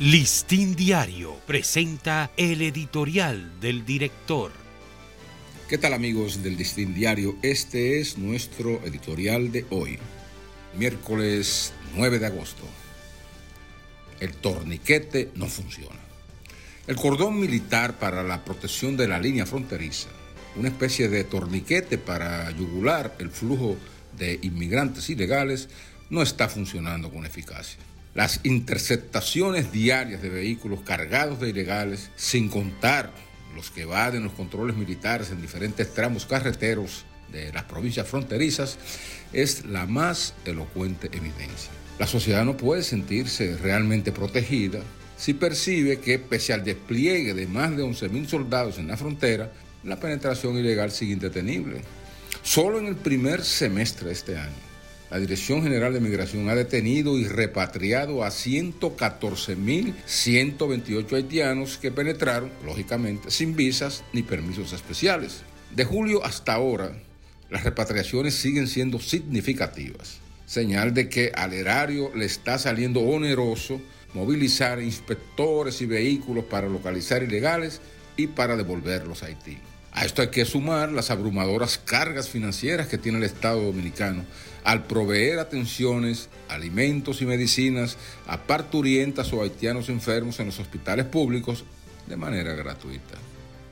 Listín 0.00 0.76
Diario 0.76 1.36
presenta 1.46 2.30
el 2.38 2.62
editorial 2.62 3.60
del 3.60 3.84
director. 3.84 4.50
¿Qué 5.68 5.76
tal 5.76 5.92
amigos 5.92 6.42
del 6.42 6.56
Listín 6.56 6.94
Diario? 6.94 7.36
Este 7.42 8.00
es 8.00 8.16
nuestro 8.16 8.80
editorial 8.86 9.52
de 9.52 9.66
hoy, 9.68 9.98
miércoles 10.74 11.74
9 11.96 12.18
de 12.18 12.24
agosto. 12.24 12.62
El 14.20 14.32
torniquete 14.32 15.32
no 15.34 15.48
funciona. 15.48 16.00
El 16.86 16.96
cordón 16.96 17.38
militar 17.38 17.98
para 17.98 18.22
la 18.22 18.42
protección 18.42 18.96
de 18.96 19.06
la 19.06 19.20
línea 19.20 19.44
fronteriza, 19.44 20.08
una 20.56 20.68
especie 20.68 21.10
de 21.10 21.24
torniquete 21.24 21.98
para 21.98 22.50
yugular 22.52 23.16
el 23.18 23.28
flujo 23.28 23.76
de 24.16 24.38
inmigrantes 24.40 25.10
ilegales, 25.10 25.68
no 26.08 26.22
está 26.22 26.48
funcionando 26.48 27.10
con 27.10 27.26
eficacia. 27.26 27.76
Las 28.14 28.40
interceptaciones 28.42 29.70
diarias 29.72 30.20
de 30.20 30.28
vehículos 30.28 30.80
cargados 30.80 31.40
de 31.40 31.50
ilegales, 31.50 32.10
sin 32.16 32.48
contar 32.48 33.12
los 33.54 33.70
que 33.70 33.82
evaden 33.82 34.24
los 34.24 34.32
controles 34.32 34.76
militares 34.76 35.30
en 35.30 35.40
diferentes 35.40 35.92
tramos 35.94 36.26
carreteros 36.26 37.04
de 37.30 37.52
las 37.52 37.64
provincias 37.64 38.08
fronterizas, 38.08 38.78
es 39.32 39.64
la 39.64 39.86
más 39.86 40.34
elocuente 40.44 41.08
evidencia. 41.12 41.70
La 41.98 42.06
sociedad 42.06 42.44
no 42.44 42.56
puede 42.56 42.82
sentirse 42.82 43.56
realmente 43.56 44.10
protegida 44.10 44.80
si 45.20 45.34
percibe 45.34 46.00
que 46.00 46.18
pese 46.18 46.54
al 46.54 46.64
despliegue 46.64 47.34
de 47.34 47.46
más 47.46 47.76
de 47.76 47.84
11.000 47.84 48.26
soldados 48.26 48.78
en 48.78 48.88
la 48.88 48.96
frontera, 48.96 49.52
la 49.84 50.00
penetración 50.00 50.56
ilegal 50.56 50.90
sigue 50.90 51.12
indetenible. 51.12 51.82
Solo 52.42 52.78
en 52.78 52.86
el 52.86 52.96
primer 52.96 53.44
semestre 53.44 54.06
de 54.06 54.12
este 54.14 54.38
año, 54.38 54.69
la 55.10 55.18
Dirección 55.18 55.62
General 55.62 55.92
de 55.92 56.00
Migración 56.00 56.48
ha 56.48 56.54
detenido 56.54 57.18
y 57.18 57.26
repatriado 57.26 58.22
a 58.22 58.28
114.128 58.28 61.12
haitianos 61.12 61.76
que 61.78 61.90
penetraron, 61.90 62.52
lógicamente, 62.64 63.32
sin 63.32 63.56
visas 63.56 64.04
ni 64.12 64.22
permisos 64.22 64.72
especiales. 64.72 65.42
De 65.74 65.84
julio 65.84 66.24
hasta 66.24 66.54
ahora, 66.54 66.92
las 67.50 67.64
repatriaciones 67.64 68.34
siguen 68.34 68.68
siendo 68.68 69.00
significativas, 69.00 70.18
señal 70.46 70.94
de 70.94 71.08
que 71.08 71.32
al 71.34 71.54
erario 71.54 72.12
le 72.14 72.26
está 72.26 72.56
saliendo 72.58 73.00
oneroso 73.00 73.80
movilizar 74.14 74.80
inspectores 74.80 75.82
y 75.82 75.86
vehículos 75.86 76.44
para 76.44 76.68
localizar 76.68 77.24
ilegales 77.24 77.80
y 78.16 78.28
para 78.28 78.56
devolverlos 78.56 79.24
a 79.24 79.26
Haití. 79.26 79.58
A 79.92 80.04
esto 80.04 80.22
hay 80.22 80.28
que 80.28 80.44
sumar 80.44 80.92
las 80.92 81.10
abrumadoras 81.10 81.78
cargas 81.78 82.28
financieras 82.28 82.86
que 82.86 82.98
tiene 82.98 83.18
el 83.18 83.24
Estado 83.24 83.62
dominicano 83.62 84.24
al 84.64 84.84
proveer 84.84 85.38
atenciones, 85.38 86.28
alimentos 86.48 87.22
y 87.22 87.26
medicinas 87.26 87.96
a 88.26 88.38
parturientas 88.38 89.32
o 89.32 89.42
haitianos 89.42 89.88
enfermos 89.88 90.38
en 90.38 90.46
los 90.46 90.58
hospitales 90.58 91.06
públicos 91.06 91.64
de 92.06 92.16
manera 92.16 92.54
gratuita. 92.54 93.18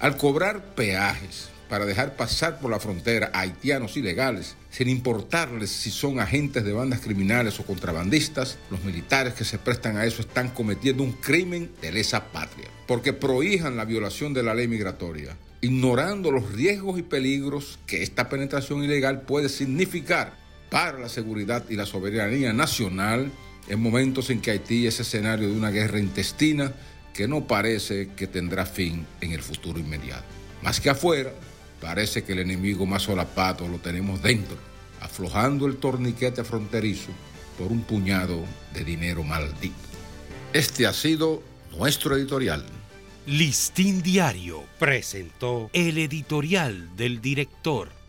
Al 0.00 0.16
cobrar 0.16 0.74
peajes 0.74 1.48
para 1.70 1.86
dejar 1.86 2.16
pasar 2.16 2.60
por 2.60 2.70
la 2.70 2.80
frontera 2.80 3.30
a 3.32 3.40
haitianos 3.40 3.96
ilegales, 3.96 4.56
sin 4.70 4.88
importarles 4.88 5.70
si 5.70 5.90
son 5.90 6.20
agentes 6.20 6.64
de 6.64 6.72
bandas 6.72 7.00
criminales 7.00 7.58
o 7.60 7.64
contrabandistas, 7.64 8.58
los 8.70 8.84
militares 8.84 9.32
que 9.34 9.44
se 9.44 9.58
prestan 9.58 9.96
a 9.96 10.04
eso 10.04 10.20
están 10.20 10.50
cometiendo 10.50 11.02
un 11.02 11.12
crimen 11.12 11.70
de 11.80 11.92
lesa 11.92 12.32
patria, 12.32 12.68
porque 12.86 13.12
prohíjan 13.12 13.76
la 13.76 13.86
violación 13.86 14.34
de 14.34 14.42
la 14.42 14.54
ley 14.54 14.68
migratoria 14.68 15.36
ignorando 15.62 16.30
los 16.30 16.52
riesgos 16.52 16.98
y 16.98 17.02
peligros 17.02 17.78
que 17.86 18.02
esta 18.02 18.28
penetración 18.28 18.82
ilegal 18.82 19.22
puede 19.22 19.48
significar 19.48 20.32
para 20.70 20.98
la 20.98 21.08
seguridad 21.08 21.64
y 21.68 21.76
la 21.76 21.86
soberanía 21.86 22.52
nacional 22.52 23.30
en 23.68 23.80
momentos 23.80 24.30
en 24.30 24.40
que 24.40 24.52
Haití 24.52 24.86
es 24.86 25.00
escenario 25.00 25.48
de 25.48 25.54
una 25.54 25.70
guerra 25.70 25.98
intestina 25.98 26.72
que 27.12 27.28
no 27.28 27.46
parece 27.46 28.10
que 28.16 28.26
tendrá 28.26 28.64
fin 28.64 29.06
en 29.20 29.32
el 29.32 29.42
futuro 29.42 29.78
inmediato. 29.78 30.24
Más 30.62 30.80
que 30.80 30.90
afuera, 30.90 31.32
parece 31.80 32.24
que 32.24 32.32
el 32.32 32.40
enemigo 32.40 32.86
más 32.86 33.02
solapato 33.02 33.66
lo 33.68 33.78
tenemos 33.78 34.22
dentro, 34.22 34.56
aflojando 35.00 35.66
el 35.66 35.76
torniquete 35.76 36.44
fronterizo 36.44 37.10
por 37.58 37.72
un 37.72 37.82
puñado 37.82 38.44
de 38.74 38.84
dinero 38.84 39.22
maldito. 39.22 39.74
Este 40.52 40.86
ha 40.86 40.92
sido 40.92 41.42
nuestro 41.76 42.16
editorial. 42.16 42.64
Listín 43.26 44.02
Diario 44.02 44.64
presentó 44.78 45.70
el 45.72 45.98
editorial 45.98 46.96
del 46.96 47.20
director. 47.20 47.99